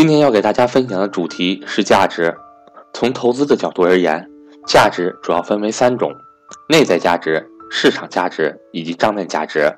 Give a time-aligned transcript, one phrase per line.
[0.00, 2.34] 今天要给大家分享的主题是价值。
[2.94, 4.26] 从投资的角度而言，
[4.66, 6.10] 价值主要分为三种：
[6.70, 9.70] 内在价值、市场价值以及账面价值。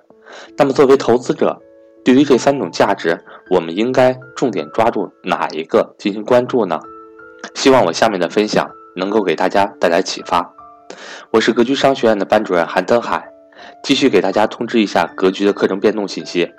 [0.56, 1.61] 那么，作为投资者，
[2.04, 3.19] 对于这三种价值，
[3.50, 6.78] 我们应该重点抓住哪一个进行关注呢？
[7.56, 10.54] 希望我下面的分享能够给大家带来启发。
[11.32, 13.28] 我是格局商学院的班主任韩登海。
[13.83, 16.51] 继续给大家通知一下格局的课程变动信息。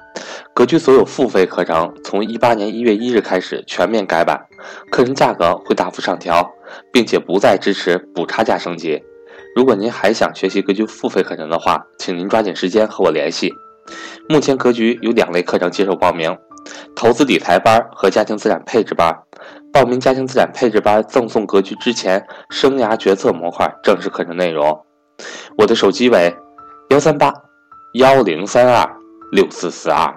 [0.54, 4.40] 格局所有付费课程从一八年一月一日开始全面改版，
[4.92, 6.48] 课程价格会大幅上调，
[6.91, 9.02] 并且不再支持补差价升级。
[9.55, 13.52] 如果您还想学习格局付费课程的话，请您抓紧时间和我联系。
[14.30, 16.35] 目前格局有两类课程接受报名：
[16.96, 19.16] 投资理财班和家庭资产配置班。
[19.72, 24.85] 报名家庭资产配置班赠送格局之前生涯决策模块正式课程内容。
[25.58, 26.34] 我的手机为。
[26.94, 27.34] 幺三八
[27.96, 28.88] 幺零三二
[29.32, 30.16] 六四四二，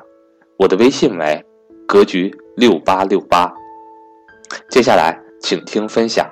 [0.59, 1.43] 我的微信为
[1.89, 3.51] 格局六八六八。
[4.69, 6.31] 接下来，请听分享：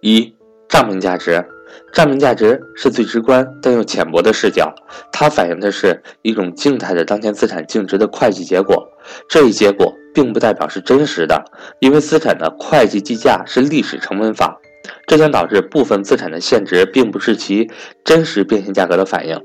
[0.00, 0.34] 一、
[0.70, 1.44] 账面价值。
[1.92, 4.74] 账面价值是最直观但又浅薄的视角，
[5.12, 8.88] 它反映的是一种静态的当前资产净值的会计结果。
[9.28, 11.44] 这一结果并不代表是真实的，
[11.80, 14.58] 因为资产的会计计价是历史成本法，
[15.06, 17.70] 这将导致部分资产的现值并不是其
[18.02, 19.38] 真实变现价格的反应。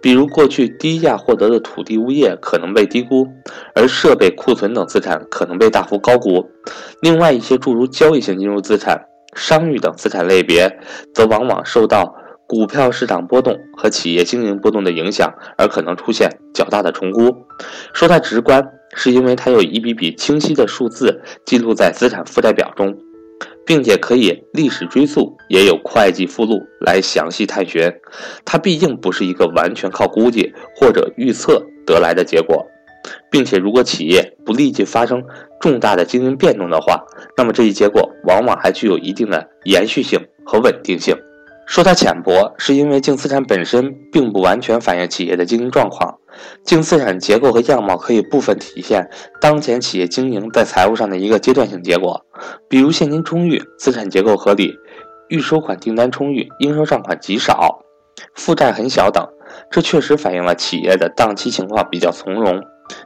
[0.00, 3.26] 比如，过去低价获得的土地、物业可能被低估，
[3.74, 6.44] 而设备、库存等资产可能被大幅高估。
[7.00, 9.00] 另外，一些诸如交易性金融资产、
[9.34, 10.78] 商誉等资产类别，
[11.14, 12.14] 则往往受到
[12.46, 17.34] 股票市场波动和企业经营波动的影响，而可能出现较大的重估。
[17.92, 18.62] 说它直观，
[18.94, 22.94] 是因为它有一笔笔清晰的数字记录在资产负债表中。
[23.66, 27.92] 并且可以历史追溯，也有会计附录来详细探寻。
[28.44, 32.66] 它毕竟不是一个完全靠估计或者预测得来的结果，
[33.30, 35.22] 并且如果企业不立即发生
[35.60, 37.02] 重大的经营变动的话，
[37.36, 41.16] 那么这一结果往往还具有一定的延续性和稳定性。
[41.66, 46.18] 说它浅薄，是因为净资产本身并不完全反映企业的经营状况。
[46.64, 49.08] 净资产结构和样貌可以部分体现
[49.40, 52.24] 当前企业经营在财务上的一个阶段性结果，
[52.68, 54.74] 比如现金充裕、资产结构合理、
[55.28, 57.80] 预收款订单充裕、应收账款极少、
[58.34, 59.26] 负债很小等。
[59.70, 62.60] 这确实反映了企业的当期情况比较从容。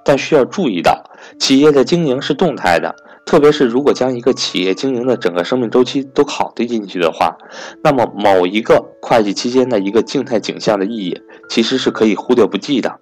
[0.05, 1.03] 但需要注意到，
[1.39, 2.95] 企业的经营是动态的。
[3.27, 7.37] 特别是如果将一个企业经营的整个生命周期都考虑进去的话，
[7.85, 12.99] 那么某一个会计期间的一个静态景象的意义其实是可以忽略不计的。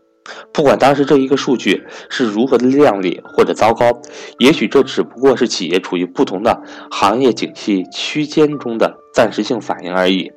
[0.53, 1.81] 不管当时这一个数据
[2.11, 3.87] 是如何的靓丽或者糟糕，
[4.41, 6.61] 也许这只不过是企业处于不同的
[6.91, 10.29] 行业景气区间中的暂时性反应而已，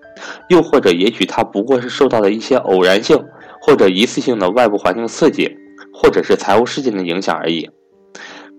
[0.50, 3.20] 又或者也许它不过是受到了一些偶然性
[3.60, 5.50] 或者一次性的外部环境刺激，
[6.02, 7.70] 或者是财务事件的影响而已。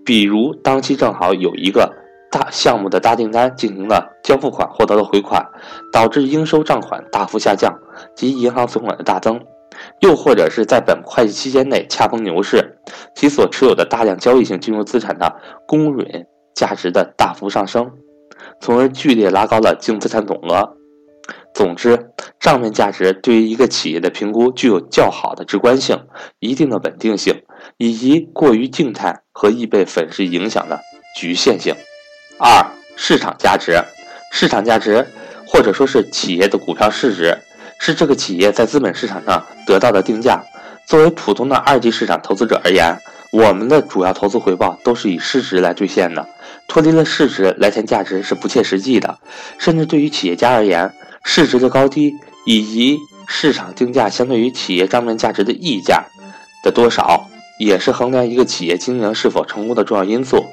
[0.05, 1.91] 比如当期正好有一个
[2.31, 5.43] 大项目的大订单进行了交付款，获得了回款，
[5.91, 7.73] 导致应收账款大幅下降
[8.15, 9.39] 及银行存款的大增；
[10.01, 12.77] 又或者是在本会计期间内恰逢牛市，
[13.15, 15.35] 其所持有的大量交易性金融资产的
[15.67, 17.91] 公允价值的大幅上升，
[18.59, 20.77] 从而剧烈拉高了净资产总额。
[21.53, 22.10] 总之，
[22.41, 26.07] 账面价值对于一个企业的评估具有较好的直观性、
[26.39, 27.43] 一定的稳定性，
[27.77, 30.79] 以及过于静态和易被粉饰影响的
[31.15, 31.75] 局限性。
[32.39, 32.65] 二、
[32.95, 33.79] 市场价值，
[34.31, 35.05] 市场价值
[35.45, 37.37] 或者说是企业的股票市值，
[37.79, 40.43] 是这个企业在资本市场上得到的定价。
[40.87, 42.97] 作为普通的二级市场投资者而言，
[43.31, 46.27] 我们的主要投资回报都是以市值来兑现的，
[46.67, 49.19] 脱离了市值来谈价值是不切实际的，
[49.59, 50.91] 甚至对于企业家而言。
[51.23, 52.15] 市值的高低
[52.45, 52.97] 以及
[53.27, 56.03] 市场定价相对于企业账面价值的溢价
[56.63, 57.29] 的多少，
[57.59, 60.45] 也是衡量一个企业经营是否成功的重要因素，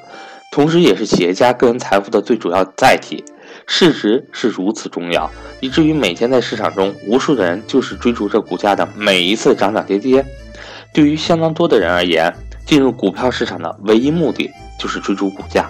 [0.51, 3.23] 同时也是企业家个人财富的最主要载体。
[3.65, 5.29] 市值是如此重要，
[5.59, 10.25] 以至于每天在市场中，无数的人就是追逐着股价的每一次涨涨跌跌。
[10.93, 12.33] 对于相当多的人而言，
[12.65, 15.69] 进入股票市场的唯一目的就是追逐股价。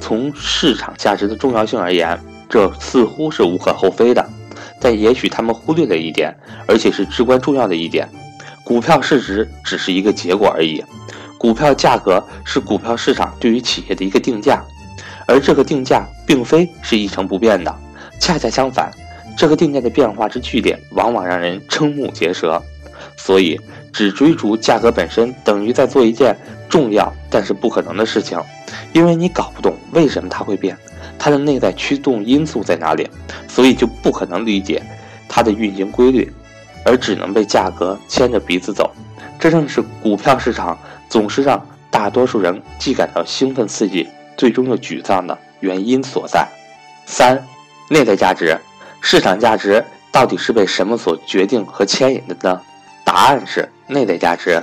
[0.00, 2.18] 从市场价值的重要性而言。
[2.48, 4.24] 这似乎是无可厚非的，
[4.80, 6.34] 但也许他们忽略了一点，
[6.66, 8.08] 而且是至关重要的一点：
[8.64, 10.84] 股票市值只是一个结果而已，
[11.38, 14.62] 股票价格是股票市场对于企业的一个定价，
[15.26, 17.74] 而这个定价并非是一成不变的，
[18.20, 18.90] 恰恰相反，
[19.36, 22.62] 这个定价的变化之剧烈，往往让人瞠目结舌。
[23.16, 23.58] 所以，
[23.92, 26.36] 只追逐价格本身，等于在做一件
[26.68, 28.38] 重要但是不可能的事情，
[28.92, 30.76] 因为你搞不懂为什么它会变。
[31.18, 33.08] 它的内在驱动因素在哪里？
[33.48, 34.82] 所以就不可能理解
[35.28, 36.32] 它的运行规律，
[36.84, 38.90] 而只能被价格牵着鼻子走。
[39.38, 40.78] 这正是股票市场
[41.08, 46.46] 总是让大多数人既感到兴奋刺激，最终又沮丧的原因所在。
[47.06, 47.42] 三、
[47.88, 48.58] 内在价值，
[49.00, 52.60] 市场价值到底是被什么所决定和牵引的呢？
[53.04, 54.62] 答案是内在价值。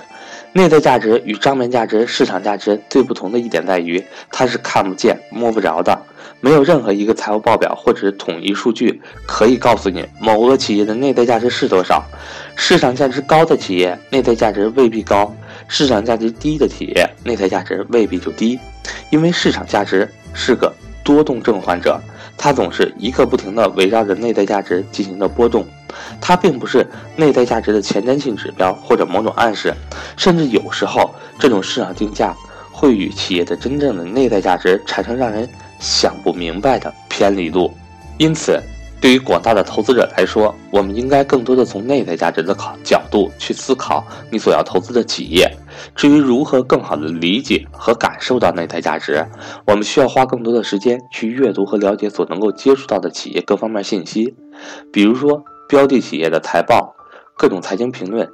[0.56, 6.00] 内在价值与账面价值、市场价值最不同的一点在于，它是看不见、摸不着的。
[6.40, 12.04] 没有任何一个财务报表或者统一数据可以告诉你某个企业的内在价值是多少。
[12.56, 15.26] 市场价值高的企业，内在价值未必高；
[15.68, 18.60] 市场价值低的企业，内在价值未必就低。
[19.10, 20.72] 因为市场价值是个
[21.04, 22.00] 多动症患者，
[22.38, 25.66] 它总是一刻不停地围绕着内在价值进行的波动。
[26.22, 26.86] 它并不是
[27.16, 29.74] 内在价值的前瞻性指标或者某种暗示，
[30.18, 32.36] 甚至有时候这种市场定价
[32.72, 35.48] 会与企业的真正的内在价值产生让人
[35.80, 37.72] 想不明白的偏离度。
[38.18, 38.60] 因此，
[39.02, 45.52] 对于广大的投资者来说，我们应该更多的从内在价值的考角度去思考你所要投资的企业。
[45.96, 49.26] 至于如何更好的理解和感受到内在价值，
[49.66, 54.36] 我们需要花更多的时间去阅读和了解所能够接触到的企业各方面信息，
[54.92, 55.44] 比如说。
[55.68, 56.96] 标的企业的财报、
[57.38, 58.30] 各种财经评论、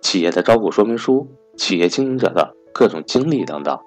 [0.00, 3.78] 企业的招股说明书、企业经营者的各种经历等等。